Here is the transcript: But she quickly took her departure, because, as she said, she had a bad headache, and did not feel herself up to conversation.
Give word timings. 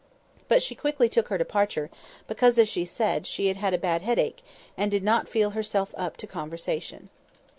But 0.47 0.63
she 0.63 0.73
quickly 0.73 1.07
took 1.09 1.27
her 1.27 1.37
departure, 1.37 1.91
because, 2.27 2.57
as 2.57 2.67
she 2.67 2.85
said, 2.85 3.27
she 3.27 3.53
had 3.53 3.71
a 3.71 3.77
bad 3.77 4.01
headache, 4.01 4.41
and 4.75 4.89
did 4.89 5.03
not 5.03 5.29
feel 5.29 5.51
herself 5.51 5.93
up 5.95 6.17
to 6.17 6.25
conversation. 6.25 7.09